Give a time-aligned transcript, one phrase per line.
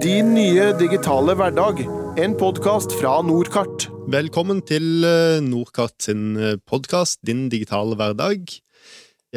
[0.00, 1.82] Din nye digitale hverdag.
[2.16, 3.90] En podkast fra Nordkart.
[4.08, 5.04] Velkommen til
[5.44, 8.48] Nordkart sin podkast Din digitale hverdag.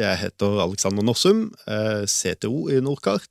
[0.00, 1.50] Jeg heter Alexander Norsum,
[2.08, 3.28] CTO i Nordkart.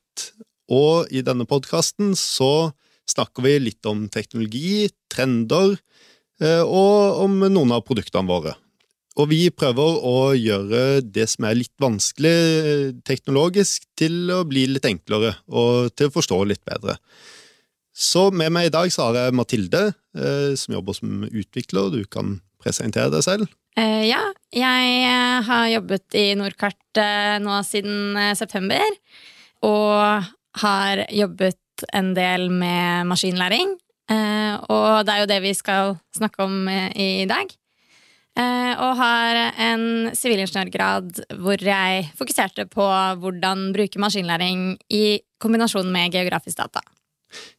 [0.69, 2.71] og i denne podkasten så
[3.09, 5.73] snakker vi litt om teknologi, trender
[6.39, 8.53] eh, og om noen av produktene våre.
[9.21, 14.65] Og vi prøver å gjøre det som er litt vanskelig eh, teknologisk, til å bli
[14.71, 16.97] litt enklere og til å forstå litt bedre.
[17.93, 19.83] Så med meg i dag så har jeg Mathilde,
[20.17, 21.93] eh, som jobber som utvikler.
[21.93, 23.51] Du kan presentere deg selv.
[23.73, 24.21] Uh, ja,
[24.53, 25.13] jeg
[25.45, 27.01] har jobbet i Nordkart
[27.41, 28.97] nå siden september.
[29.65, 30.25] Og
[30.61, 33.73] har jobbet en del med maskinlæring.
[34.11, 36.91] Eh, og det er jo det vi skal snakke om eh,
[37.23, 37.51] i dag.
[38.33, 39.85] Eh, og har en
[40.17, 42.87] sivilingeniørgrad hvor jeg fokuserte på
[43.21, 46.81] hvordan bruke maskinlæring i kombinasjon med geografisk data.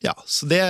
[0.02, 0.60] Ja, så det,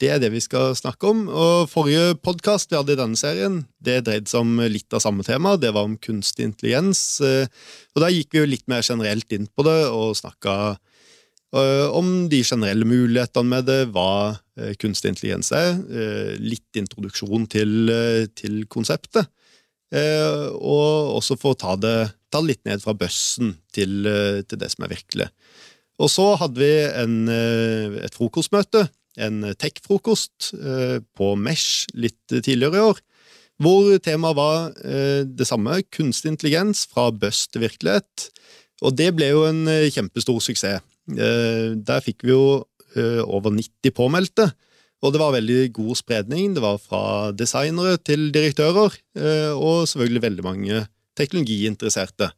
[0.00, 1.26] det, er det vi skal snakke om.
[1.28, 5.24] Og Forrige podkast vi hadde i denne serien, det dreide seg om litt av samme
[5.24, 5.56] tema.
[5.60, 7.20] Det var om kunstig intelligens.
[7.20, 10.76] Og Da gikk vi jo litt mer generelt inn på det og snakka
[11.54, 17.46] Eh, om de generelle mulighetene med det, hva eh, kunstig intelligens er, eh, litt introduksjon
[17.50, 17.92] til,
[18.34, 19.30] til konseptet,
[19.94, 21.96] og også for å ta det,
[22.32, 24.08] ta det litt ned fra bøssen til,
[24.48, 25.28] til, det som er virkelig.
[26.02, 28.88] Og så hadde vi en, et frokostmøte,
[29.22, 30.50] en tech-frokost,
[31.14, 33.02] på Mesh litt tidligere i år,
[33.62, 34.72] hvor temaet var
[35.22, 38.26] det samme, kunstig intelligens fra bøss til virkelighet.
[38.82, 39.62] Og det ble jo en
[39.94, 40.82] kjempestor suksess.
[41.12, 42.64] Eh, der fikk vi jo
[42.96, 44.48] eh, over 90 påmeldte.
[45.04, 46.54] Og det var veldig god spredning.
[46.56, 50.86] Det var fra designere til direktører, eh, og selvfølgelig veldig mange
[51.18, 52.30] teknologiinteresserte.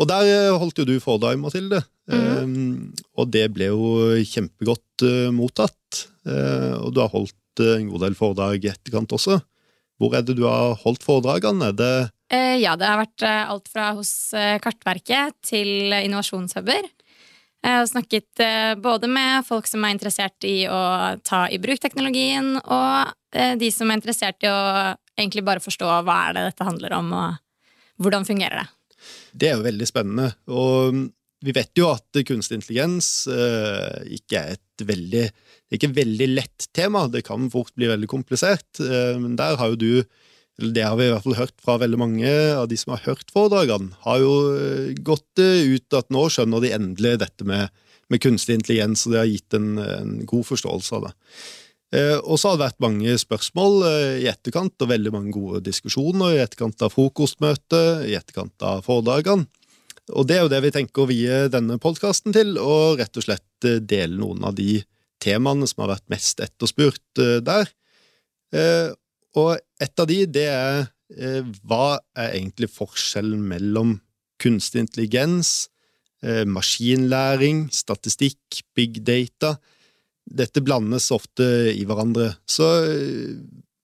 [0.00, 1.82] Og der holdt jo du foredrag, Mathilde.
[2.08, 2.94] Mm.
[3.20, 3.90] Og det ble jo
[4.24, 5.04] kjempegodt
[5.36, 6.06] mottatt.
[6.24, 9.36] Og du har holdt en god del foredrag i etterkant også.
[10.00, 11.68] Hvor er det du har holdt foredragene?
[11.76, 11.92] Det
[12.62, 14.14] ja, det har vært alt fra hos
[14.64, 16.88] Kartverket til innovasjonshuber.
[17.60, 20.80] Jeg har snakket eh, både med folk som er interessert i å
[21.26, 24.60] ta i bruk teknologien, og eh, de som er interessert i å
[25.20, 28.68] egentlig bare forstå hva er det dette handler om, og hvordan fungerer det.
[29.32, 30.30] Det er jo veldig spennende.
[30.48, 31.04] Og mm,
[31.44, 35.26] vi vet jo at kunstig intelligens eh, ikke er et veldig,
[35.76, 37.04] ikke veldig lett tema.
[37.12, 38.80] Det kan fort bli veldig komplisert.
[38.80, 39.92] Men der har jo du
[40.60, 43.32] det har vi i hvert fall hørt fra veldig mange av de som har hørt
[43.32, 47.72] foredragene, har jo eh, gått eh, ut at nå skjønner de endelig dette med,
[48.12, 51.14] med kunstig intelligens, og det har gitt en, en god forståelse av det.
[51.96, 53.80] Eh, og så har det vært mange spørsmål
[54.20, 59.48] i etterkant, og veldig mange gode diskusjoner i etterkant av frokostmøtet, i etterkant av foredragene.
[60.10, 63.26] Og det er jo det vi tenker å vie denne podkasten til, og rett og
[63.26, 64.80] slett dele noen av de
[65.22, 67.70] temaene som har vært mest etterspurt der.
[69.38, 70.78] Og et av de, det er
[71.14, 73.98] eh, hva er egentlig forskjellen mellom
[74.42, 75.68] kunstig intelligens,
[76.24, 79.56] eh, maskinlæring, statistikk, big data?
[80.26, 82.32] Dette blandes ofte i hverandre.
[82.48, 83.38] Så eh,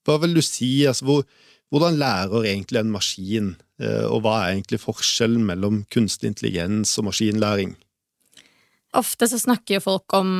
[0.06, 1.24] hva vil du si, altså hvor,
[1.70, 7.74] hvordan lærer egentlig en maskin, og hva er egentlig forskjellen mellom kunstig intelligens og maskinlæring?
[8.96, 10.30] Ofte så snakker jo folk om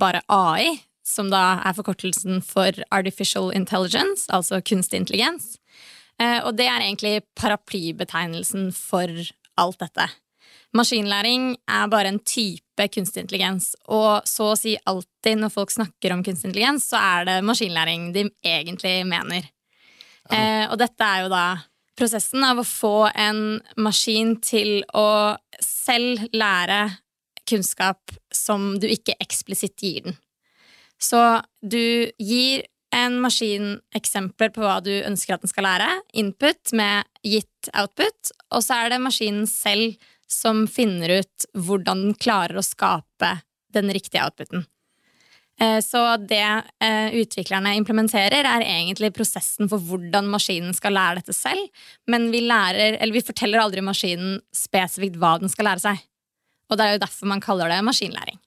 [0.00, 0.72] bare AI,
[1.10, 5.56] som da er forkortelsen for Artificial Intelligence, altså kunstig intelligens.
[6.20, 9.10] Eh, og det er egentlig paraplybetegnelsen for
[9.60, 10.08] alt dette.
[10.76, 16.14] Maskinlæring er bare en type kunstig intelligens, og så å si alltid når folk snakker
[16.14, 19.50] om kunstig intelligens, så er det maskinlæring de egentlig mener.
[20.30, 20.38] Ja.
[20.38, 21.44] Eh, og dette er jo da
[21.98, 26.84] prosessen av å få en maskin til å selv lære
[27.50, 30.18] kunnskap som du ikke eksplisitt gir den.
[31.00, 31.20] Så
[31.62, 37.06] du gir en maskin eksempler på hva du ønsker at den skal lære, input med
[37.26, 39.94] gitt output, og så er det maskinen selv
[40.30, 43.38] som finner ut hvordan den klarer å skape
[43.74, 44.66] den riktige outputen.
[45.60, 46.42] Eh, så det
[46.82, 51.68] eh, utviklerne implementerer, er egentlig prosessen for hvordan maskinen skal lære dette selv,
[52.10, 56.06] men vi, lærer, vi forteller aldri maskinen spesifikt hva den skal lære seg.
[56.70, 58.38] Og det er jo derfor man kaller det maskinlæring.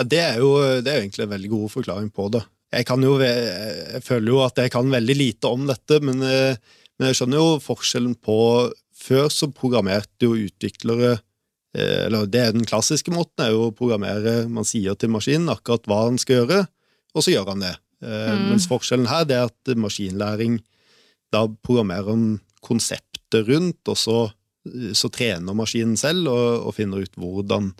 [0.00, 2.42] Ja, det, er jo, det er jo egentlig en veldig god forklaring på det.
[2.72, 6.56] Jeg, jo, jeg, føler jo at jeg kan veldig lite om dette, men, eh,
[6.96, 8.38] men, jeg skjønner jo forskjellen på
[9.02, 13.74] Før så programmerte jo utviklere eh, Eller det er den klassiske måten, er jo å
[13.76, 16.62] programmere Man sier til maskinen akkurat hva han skal gjøre,
[17.12, 17.74] og så gjør han det.
[18.00, 18.44] Eh, mm.
[18.54, 20.60] Mens forskjellen her det er at maskinlæring
[21.34, 22.28] Da programmerer han
[22.64, 24.18] konseptet rundt, og så,
[24.96, 27.74] så trener maskinen selv og, og finner ut hvordan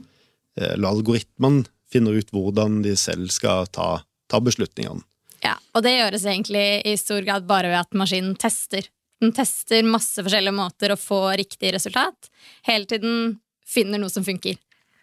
[0.59, 5.05] Eller algoritmen finner ut hvordan de selv skal ta, ta beslutningene.
[5.43, 8.87] Ja, og det gjøres egentlig i stor grad bare ved at maskinen tester.
[9.23, 12.31] Den tester masse forskjellige måter å få riktig resultat.
[12.67, 14.59] Hele tiden finner noe som funker.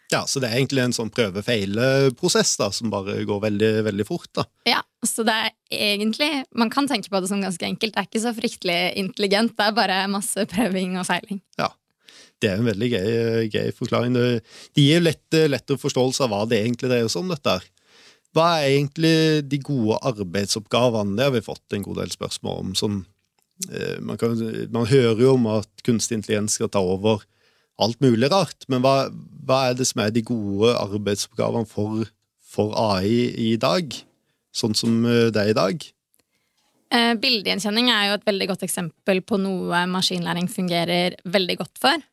[0.09, 4.29] Ja, Så det er egentlig en sånn prøve-feile-prosess som bare går veldig, veldig fort.
[4.33, 4.45] da.
[4.65, 7.93] Ja, så det er egentlig Man kan tenke på det som ganske enkelt.
[7.93, 9.55] Det er ikke så fryktelig intelligent.
[9.55, 11.41] Det er bare masse prøving og feiling.
[11.59, 11.69] Ja,
[12.39, 14.15] Det er en veldig gøy, gøy forklaring.
[14.15, 14.41] Det,
[14.79, 17.33] gir lett, lettere forståelse av hva det egentlig dreier seg om.
[17.33, 17.65] dette her.
[18.37, 19.15] Hva er egentlig
[19.49, 21.17] de gode arbeidsoppgavene?
[21.17, 22.75] Det har vi fått en god del spørsmål om.
[22.77, 23.01] Sånn,
[24.05, 24.37] man, kan,
[24.71, 27.25] man hører jo om at kunstig intelligens skal ta over
[27.79, 29.07] alt mulig rart, men hva,
[29.47, 32.09] hva, er det som er de gode arbeidsoppgavene for,
[32.43, 33.95] for AI i dag?
[34.55, 35.87] Sånn som eh, det er i dag?
[36.89, 42.07] Eh, bildegjenkjenning er jo et veldig godt eksempel på noe maskinlæring fungerer veldig godt for.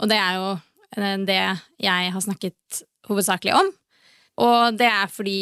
[0.00, 0.50] Og det er jo
[0.96, 1.40] eh, det
[1.82, 3.70] jeg har snakket hovedsakelig om.
[4.44, 5.40] Og det er fordi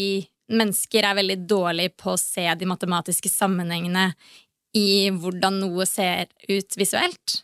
[0.52, 4.10] mennesker er veldig dårlige på å se de matematiske sammenhengene
[4.76, 7.42] i hvordan noe ser ut visuelt.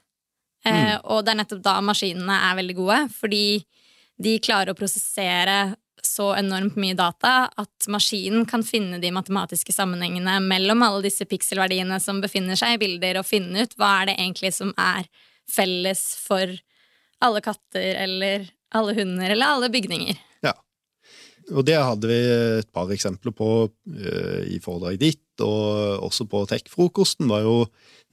[0.66, 1.04] Eh, mm.
[1.08, 3.44] og det er nettopp da maskinene er veldig gode, fordi
[4.18, 10.38] de klarer å prosessere så enormt mye data at maskinen kan finne de matematiske sammenhengene
[10.44, 14.18] mellom alle disse pikselverdiene som befinner seg i bilder, og finne ut hva er det
[14.18, 15.08] egentlig som er
[15.48, 16.54] felles for
[17.24, 20.18] alle katter eller alle hunder eller alle bygninger.
[20.44, 20.54] Ja,
[21.54, 22.18] og det hadde vi
[22.60, 27.62] et par eksempler på uh, i foredraget ditt, og også på Tech-frokosten, var jo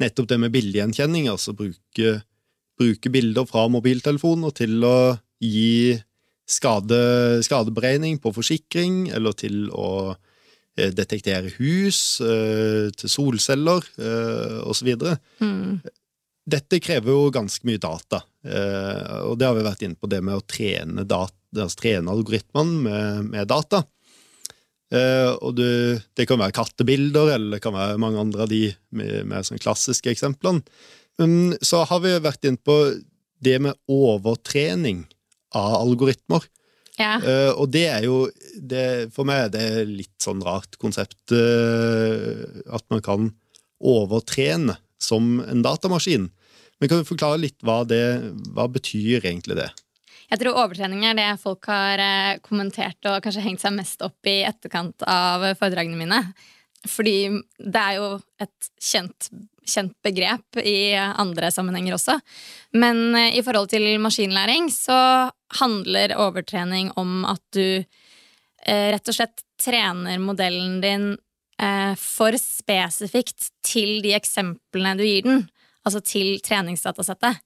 [0.02, 2.20] nettopp det med bildegjenkjenning, altså bruke
[2.76, 5.96] bruke bilder fra mobiltelefoner til å gi
[6.44, 6.98] skade,
[7.48, 13.88] skadeberegning på forsikring, eller til å uh, detektere hus, uh, til solceller
[14.68, 14.92] osv.
[15.40, 15.80] Mm.
[16.46, 18.20] Dette krever jo ganske mye data,
[19.26, 22.84] og det har vi vært inne på, det med å trene, data, altså trene algoritmene
[22.86, 23.80] med, med data.
[25.42, 25.72] og det,
[26.14, 28.62] det, kan være kattebilder, eller det kan være mange andre av de
[28.94, 30.62] med, med sånn klassiske eksemplene.
[31.18, 32.78] Men så har vi vært inne på
[33.46, 35.06] det med overtrening
[35.56, 36.46] av algoritmer.
[37.00, 37.18] Ja.
[37.20, 38.22] Uh, og det er jo
[38.56, 42.40] det, For meg er det litt sånn rart konsept uh,
[42.72, 43.34] at man kan
[43.84, 46.30] overtrene som en datamaskin.
[46.80, 48.04] Men kan du forklare litt hva det
[48.56, 49.70] hva betyr egentlig det?
[50.26, 54.28] Jeg tror overtrening er det folk har uh, kommentert og kanskje hengt seg mest opp
[54.28, 56.22] i etterkant av foredragene mine.
[56.90, 57.18] Fordi
[57.62, 58.10] det er jo
[58.42, 59.30] et kjent
[59.66, 62.20] kjent begrep i andre sammenhenger også.
[62.78, 69.18] Men eh, i forhold til maskinlæring så handler overtrening om at du eh, rett og
[69.18, 71.22] slett trener modellen din eh,
[71.96, 75.46] for spesifikt til de eksemplene du gir den,
[75.88, 77.40] altså til treningsdatasettet.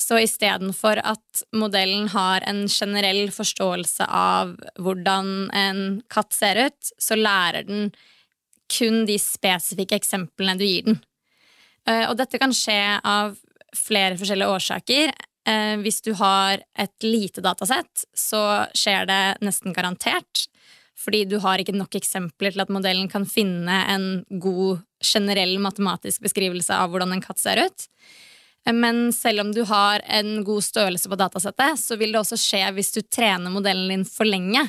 [0.00, 7.18] Så istedenfor at modellen har en generell forståelse av hvordan en katt ser ut, så
[7.18, 7.92] lærer den
[8.74, 10.98] kun de spesifikke eksemplene du gir den.
[11.86, 13.36] Eh, og dette kan skje av
[13.76, 15.14] flere forskjellige årsaker.
[15.46, 20.46] Eh, hvis du har et lite datasett, så skjer det nesten garantert.
[21.04, 24.06] Fordi du har ikke nok eksempler til at modellen kan finne en
[24.40, 27.88] god generell matematisk beskrivelse av hvordan en katt ser ut.
[28.72, 32.62] Men selv om du har en god størrelse på datasettet, så vil det også skje
[32.72, 34.64] hvis du trener modellen din for lenge.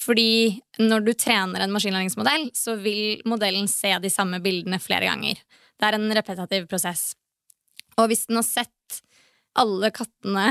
[0.00, 5.36] Fordi når du trener en maskinlæringsmodell, så vil modellen se de samme bildene flere ganger.
[5.78, 7.12] Det er en repetitiv prosess.
[8.00, 9.02] Og hvis den har sett
[9.60, 10.48] alle kattene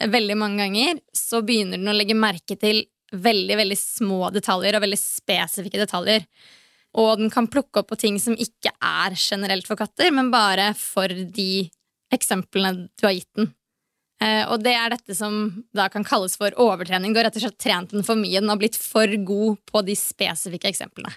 [0.00, 4.84] veldig mange ganger, så begynner den å legge merke til veldig, veldig små detaljer og
[4.86, 6.26] veldig spesifikke detaljer.
[6.96, 10.70] Og den kan plukke opp på ting som ikke er generelt for katter, men bare
[10.78, 11.68] for de
[12.14, 13.52] eksemplene du har gitt den.
[14.22, 17.12] Eh, og det er dette som da kan kalles for overtrening.
[17.12, 18.40] Du har rett og slett trent den for mye.
[18.40, 21.12] Den har blitt for god på de spesifikke eksemplene.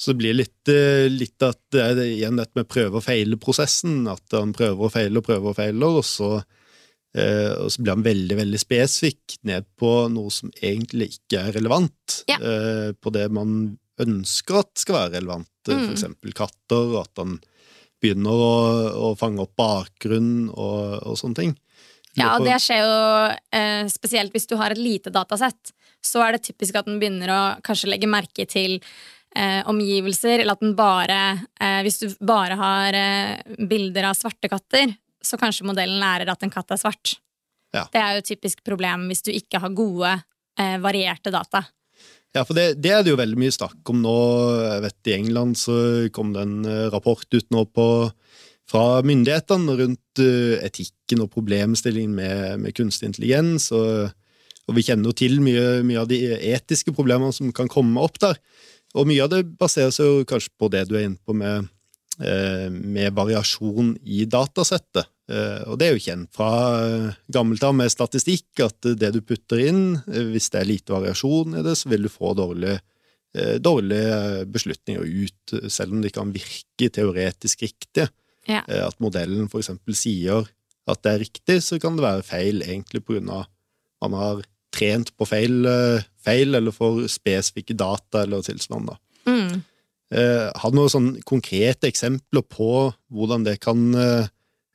[0.00, 4.08] Så det blir litt, eh, litt at det er igjen dette med prøve og feile-prosessen.
[4.10, 6.40] At han prøver og feiler og prøver og feiler, og så,
[7.16, 11.56] eh, og så blir han veldig veldig spesifikk ned på noe som egentlig ikke er
[11.58, 12.20] relevant.
[12.30, 12.38] Ja.
[12.40, 15.84] Uh, på det man ønsker at skal være relevant, eh, mm.
[15.86, 16.94] for eksempel katter.
[17.02, 17.38] At han
[18.00, 18.54] begynner å,
[19.10, 21.54] å fange opp bakgrunn og, og, sånne ting.
[22.18, 22.94] Ja, og det skjer jo
[23.30, 25.74] uh, spesielt hvis du har et lite datasett.
[26.00, 28.78] Så er det typisk at den begynner å kanskje legge merke til
[29.36, 31.20] eh, omgivelser, eller at den bare
[31.60, 36.42] eh, Hvis du bare har eh, bilder av svarte katter, så kanskje modellen lærer at
[36.44, 37.16] en katt er svart.
[37.74, 37.84] Ja.
[37.92, 40.14] Det er jo et typisk problem hvis du ikke har gode,
[40.58, 41.64] eh, varierte data.
[42.30, 44.14] Ja, for det, det, er det jo veldig mye snakk om nå.
[44.62, 45.76] Jeg vet I England så
[46.14, 47.86] kom det en eh, rapport ut nå på,
[48.70, 53.72] fra myndighetene rundt uh, etikken og problemstillingen med, med kunstig intelligens.
[53.74, 54.12] og
[54.70, 56.20] Og vi kjenner jo til mye, mye, av de
[56.52, 58.38] etiske problemene som kan komme opp der.
[58.94, 61.64] Og mye av det baserer seg jo kanskje på det du er inne på med,
[61.64, 61.68] eh,
[62.20, 65.08] med variasjon i datasettet.
[65.30, 69.20] Eh, og det er jo kjent fra eh, gammelt av med statistikk at det du
[69.22, 72.80] putter inn, hvis det er lite variasjon i det, så vil du få dårlige,
[73.62, 78.08] dårlige beslutninger ut, selv om de kan virke teoretisk riktige.
[78.48, 78.64] Ja.
[78.88, 80.48] At modellen eksempel sier
[80.90, 83.44] at det er riktig, så kan det være feil egentlig av
[84.02, 84.42] man har
[84.74, 85.62] trent på feil,
[86.24, 88.96] feil eller for spesifikke data eller tilsvarende.
[89.28, 89.60] Mm.
[90.10, 92.70] Har du noen sånn konkrete eksempler på
[93.14, 93.84] hvordan det kan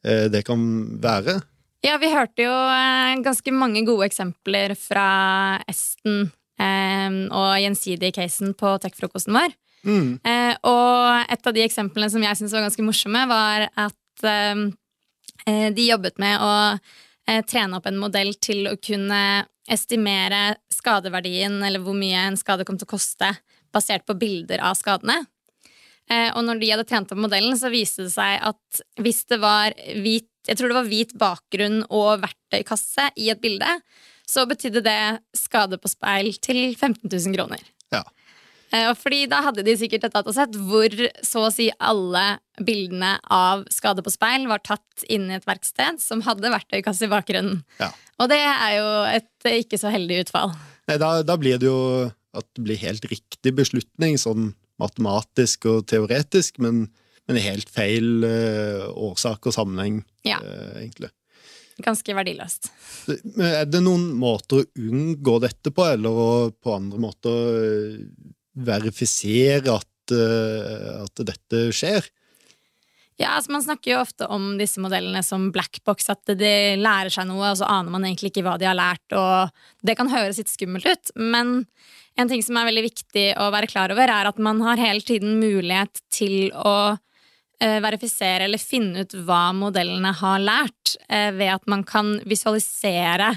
[0.05, 0.61] Eh, det kan
[1.01, 1.39] være?
[1.85, 5.07] Ja, vi hørte jo eh, ganske mange gode eksempler fra
[5.69, 6.27] Esten
[6.61, 9.55] eh, og Gjensidig-casen på Tech-frokosten vår.
[9.85, 10.15] Mm.
[10.65, 14.23] Og et av de eksemplene som jeg syntes var ganske morsomme, var at
[15.77, 16.53] de jobbet med å
[17.45, 19.19] trene opp en modell til å kunne
[19.69, 23.29] estimere skadeverdien, eller hvor mye en skade kom til å koste,
[23.75, 25.21] basert på bilder av skadene.
[26.09, 29.41] Eh, og når de hadde trent opp modellen, så viste det seg at hvis det
[29.43, 33.69] var hvit jeg tror det var hvit bakgrunn og verktøykasse i et bilde,
[34.29, 34.99] så betydde det
[35.37, 37.63] skade på speil til 15 000 kroner.
[37.93, 38.03] Ja.
[38.73, 40.93] Eh, fordi da hadde de sikkert et datasett hvor
[41.25, 46.01] så å si alle bildene av skade på speil var tatt inn i et verksted
[46.01, 47.63] som hadde verktøykasse i bakgrunnen.
[47.81, 47.91] Ja.
[48.21, 50.55] Og det er jo et ikke så heldig utfall.
[50.89, 51.79] Nei, da, da blir det jo
[52.35, 56.87] at det blir helt riktig beslutning sånn matematisk og teoretisk, men,
[57.29, 60.41] men helt feil uh, årsak og sammenheng, ja.
[60.43, 61.11] uh, egentlig.
[61.83, 62.69] Ganske verdiløst.
[63.11, 67.97] Er det noen måter å unngå dette på, eller på andre måter eh,
[68.63, 72.07] verifisere at, at dette skjer?
[73.15, 77.29] Ja, altså Man snakker jo ofte om disse modellene som blackbox, at de lærer seg
[77.29, 79.05] noe, og så aner man egentlig ikke hva de har lært.
[79.15, 79.55] og
[79.87, 81.61] Det kan høres litt skummelt ut, men
[82.19, 85.03] en ting som er veldig viktig å være klar over, er at man har hele
[85.03, 86.97] tiden mulighet til å
[87.63, 93.33] eh, verifisere eller finne ut hva modellene har lært, eh, ved at man kan visualisere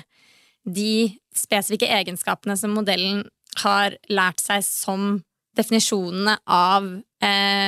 [0.66, 3.23] de spesifikke egenskapene som modellen
[3.62, 5.20] har lært seg som
[5.58, 6.87] definisjonene av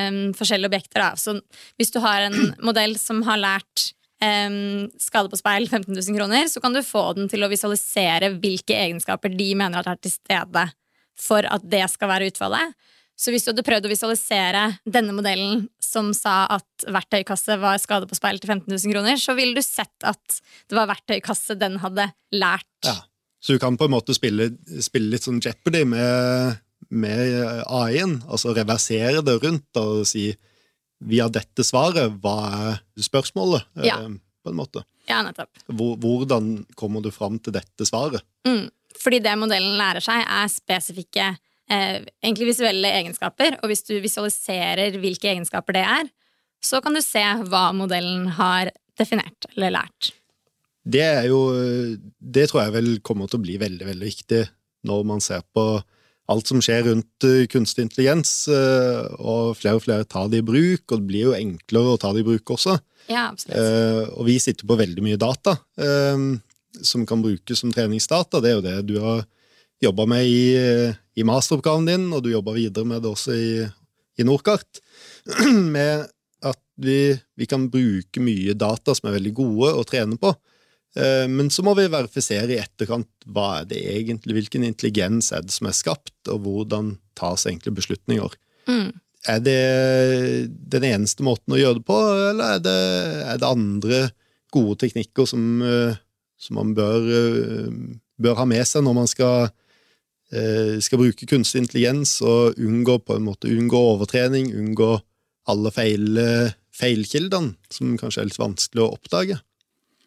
[0.01, 1.03] eh, forskjellige objekter.
[1.03, 1.15] Da.
[1.15, 1.37] Så
[1.79, 3.91] hvis du har en modell som har lært
[4.23, 8.33] eh, skade på speil 15 000 kroner, så kan du få den til å visualisere
[8.37, 10.69] hvilke egenskaper de mener at er til stede
[11.21, 12.73] for at det skal være utfallet.
[13.21, 18.07] Så hvis du hadde prøvd å visualisere denne modellen som sa at verktøykasse var skade
[18.09, 20.39] på speil til 15 000 kroner, så ville du sett at
[20.71, 22.71] det var verktøykasse den hadde lært.
[22.87, 22.97] Ja.
[23.41, 24.51] Så du kan på en måte spille,
[24.85, 26.57] spille litt sånn Jeopardy med,
[26.91, 30.29] med AI-en, altså reversere det rundt og si
[31.01, 33.65] via dette svaret, hva er spørsmålet?
[33.87, 34.01] Ja.
[34.03, 34.83] Eh, på en måte.
[35.09, 35.53] Ja, nettopp.
[35.69, 38.23] Hvordan kommer du fram til dette svaret?
[38.47, 38.69] Mm.
[39.01, 41.27] Fordi det modellen lærer seg, er spesifikke
[41.71, 43.59] eh, egentlig visuelle egenskaper.
[43.61, 46.09] Og hvis du visualiserer hvilke egenskaper det er,
[46.61, 50.11] så kan du se hva modellen har definert eller lært.
[50.81, 51.39] Det er jo
[52.17, 54.41] Det tror jeg vel kommer til å bli veldig, veldig viktig
[54.89, 55.65] når man ser på
[56.31, 60.47] alt som skjer rundt eh, kunstig intelligens, eh, og flere og flere tar det i
[60.47, 62.77] bruk, og det blir jo enklere å ta det i bruk også.
[63.11, 63.57] Ja, absolutt.
[63.57, 65.57] Eh, og vi sitter på veldig mye data
[66.81, 68.39] som kan brukes som treningsdata.
[68.39, 69.25] Det er jo det du har
[69.83, 70.53] jobba med i,
[71.19, 73.65] i, masteroppgaven din, og du jobber videre med det også i,
[74.21, 74.79] i Nordkart.
[75.75, 76.07] Med
[76.41, 80.31] at vi, vi, kan bruke mye data som er veldig gode å trene på.
[80.97, 85.45] Eh, men så må vi verifisere i etterkant hva er det egentlig, hvilken intelligens er
[85.45, 88.35] det som er skapt, og hvordan tas egentlig beslutninger.
[88.67, 88.91] Mm.
[89.31, 89.61] Er det
[90.73, 91.97] den eneste måten å gjøre det på,
[92.31, 92.77] eller er det,
[93.31, 94.03] er det andre
[94.51, 95.99] gode teknikker som, eh,
[96.41, 99.51] som man bør, eh, bør, ha med seg når man skal,
[100.31, 104.93] skal, bruke kunstig intelligens og unngå, på en måte, unngå overtrening, unngå
[105.51, 106.19] alle feil,
[106.71, 109.41] feilkildene, som kanskje er litt vanskelig å oppdage.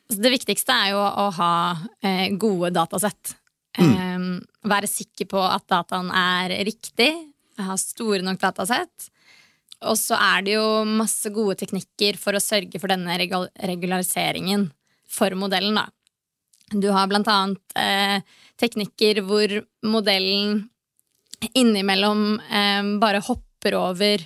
[0.08, 1.54] Det viktigste er jo å ha
[2.04, 3.36] eh, gode datasett.
[3.74, 4.38] Mm.
[4.70, 7.08] være sikker på at dataen er riktig,
[7.58, 9.08] ha store nok datasett.
[9.84, 14.68] Og så er det jo masse gode teknikker for å sørge for denne regulariseringen
[15.10, 15.74] for modellen.
[15.80, 15.88] da.
[16.70, 18.22] Du har blant annet eh,
[18.60, 20.64] teknikker hvor modellen
[21.52, 24.24] innimellom eh, bare hopper over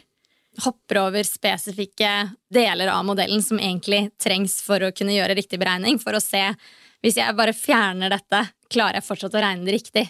[0.65, 2.13] hopper over spesifikke
[2.55, 6.51] deler av modellen som egentlig trengs for å kunne gjøre riktig beregning, for å se
[6.99, 10.03] Hvis jeg bare fjerner dette, klarer jeg fortsatt å regne det riktig?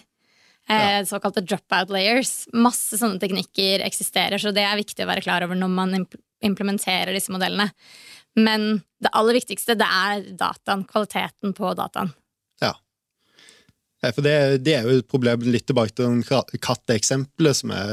[0.65, 1.03] Eh, ja.
[1.05, 2.47] Såkalte dropout layers.
[2.49, 5.93] Masse sånne teknikker eksisterer, så det er viktig å være klar over når man
[6.41, 7.69] implementerer disse modellene.
[8.41, 12.09] Men det aller viktigste det er dataen, kvaliteten på dataen.
[13.99, 14.07] Ja.
[14.07, 17.89] Ja, for det, det, er jo et problem litt tilbake til den katteeksempelet, som er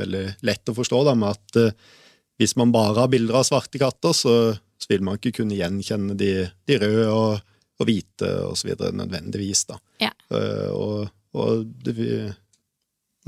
[0.00, 1.98] veldig lett å forstå, da, med at uh,
[2.42, 4.34] hvis man bare har bilder av svarte katter, så,
[4.82, 6.32] så vil man ikke kunne gjenkjenne de,
[6.66, 9.62] de røde og, og hvite og så videre nødvendigvis.
[9.70, 9.78] da.
[10.02, 10.10] Ja.
[10.34, 12.32] Uh, og, og det,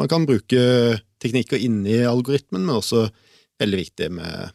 [0.02, 0.64] man kan bruke
[1.22, 3.06] teknikker inni algoritmen, men også
[3.62, 4.50] veldig viktig med,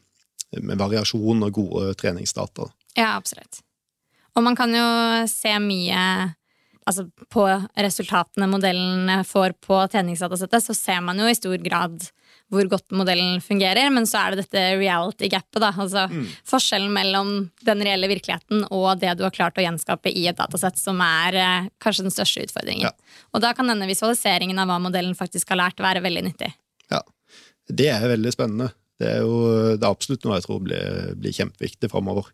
[0.59, 2.67] med variasjon og gode treningsdata.
[2.99, 3.61] Ja, absolutt.
[4.35, 4.89] Og man kan jo
[5.31, 6.03] se mye
[6.89, 7.45] altså på
[7.77, 12.09] resultatene modellen får på treningsdatasettet, så ser man jo i stor grad
[12.49, 15.59] hvor godt modellen fungerer, men så er det dette reality-gapet.
[15.61, 16.23] da, altså mm.
[16.49, 17.33] Forskjellen mellom
[17.65, 21.37] den reelle virkeligheten og det du har klart å gjenskape i et datasett, som er
[21.37, 22.89] eh, kanskje den største utfordringen.
[22.89, 23.21] Ja.
[23.35, 26.49] Og da kan denne visualiseringen av hva modellen faktisk har lært, være veldig nyttig.
[26.89, 27.03] Ja,
[27.69, 28.71] det er veldig spennende.
[28.99, 29.37] Det er jo
[29.77, 32.33] det er absolutt noe jeg tror blir, blir kjempeviktig framover.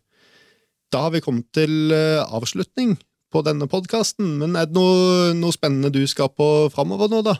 [0.94, 2.96] Da har vi kommet til eh, avslutning
[3.36, 7.36] på denne podkasten, men er det noe, noe, spennende du skal på framover nå, da?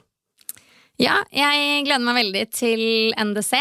[1.00, 2.83] Ja, jeg gleder meg veldig til
[3.17, 3.57] NDC.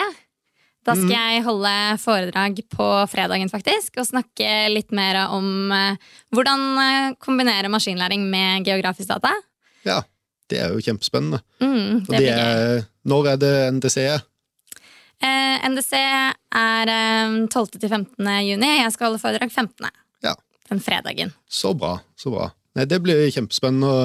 [0.85, 1.15] Da skal mm.
[1.15, 1.73] jeg holde
[2.03, 8.67] foredrag på fredagen, faktisk, og snakke litt mer om uh, hvordan uh, kombinere maskinlæring med
[8.67, 9.33] geografisk data.
[9.87, 10.03] Ja,
[10.51, 11.41] det er jo kjempespennende.
[11.63, 13.99] Mm, det det er, når er det NDC?
[15.23, 17.79] Eh, NDC er eh, 12.
[17.79, 18.27] til 15.
[18.45, 18.71] juni.
[18.83, 19.87] Jeg skal holde foredrag 15.
[20.69, 21.33] Den fredagen.
[21.49, 21.99] Så bra.
[22.17, 22.49] så bra.
[22.75, 23.99] Nei, det blir kjempespennende å,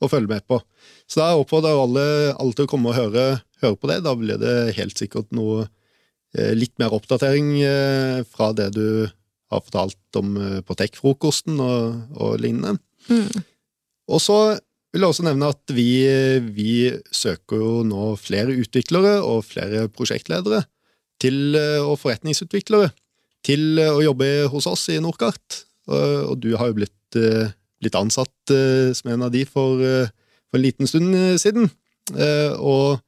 [0.00, 0.60] å følge med på.
[1.06, 3.26] Så da oppfordrer alle, alle til å komme og høre,
[3.62, 4.00] høre, på det.
[4.06, 5.66] Da blir det helt sikkert noe
[6.36, 8.86] eh, litt mer oppdatering eh, fra det du
[9.52, 12.78] har fortalt om eh, på Tech-frokosten og, og, lignende.
[13.10, 13.44] Mm.
[14.10, 14.38] Og så
[14.94, 15.90] vil jeg også nevne at vi,
[16.56, 16.72] vi,
[17.12, 20.62] søker jo nå flere utviklere og flere prosjektledere
[21.20, 22.90] til, og forretningsutviklere
[23.46, 25.66] til å jobbe hos oss i Nordkart.
[25.86, 27.18] Og, og du har jo blitt,
[27.80, 28.52] blitt ansatt
[28.98, 29.82] som en av de for
[30.50, 31.70] for en liten stund eh, siden.
[32.14, 33.00] Eh, og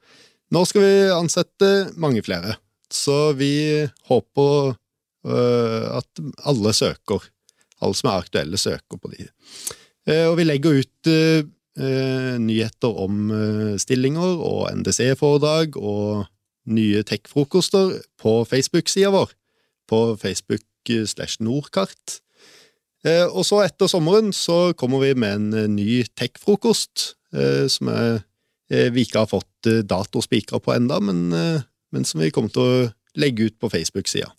[0.54, 2.58] nå skal vi ansette mange flere.
[2.92, 4.74] Så vi håper
[5.29, 7.29] eh, at alle søker.
[7.79, 9.29] Alle som er aktuelle, søker på de.
[10.09, 11.09] Og vi legger ut
[11.79, 13.29] nyheter om
[13.79, 16.24] stillinger og NDC-foredrag og
[16.74, 19.31] nye tech-frokoster på Facebook-sida vår,
[19.87, 22.18] på Facebook slash Nordkart.
[23.06, 29.04] Og så etter sommeren så kommer vi med en ny tech-frokost Eh, som eh, vi
[29.04, 33.48] ikke har fått eh, datospikra på enda, men, men, som vi kommer til å legge
[33.48, 34.30] ut på Facebook-sida.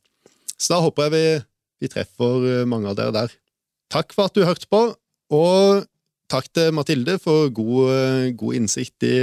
[0.57, 1.23] Så da håper jeg vi,
[1.83, 3.37] vi, treffer mange av dere der.
[3.93, 4.81] Takk for at du hørte på,
[5.33, 5.85] og
[6.29, 9.15] takk til Mathilde for god, god innsikt i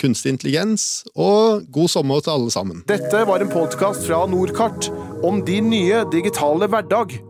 [0.00, 2.84] kunstig intelligens, og god sommer til alle sammen.
[2.88, 4.88] Dette var en podkast fra Nordkart
[5.24, 7.20] om din nye digitale hverdag.